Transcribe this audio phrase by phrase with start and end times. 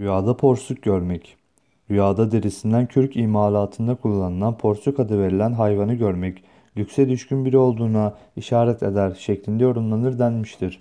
[0.00, 1.36] Rüyada porsuk görmek.
[1.90, 6.44] Rüyada derisinden kürk imalatında kullanılan porsuk adı verilen hayvanı görmek,
[6.76, 10.80] lükse düşkün biri olduğuna işaret eder şeklinde yorumlanır denmiştir.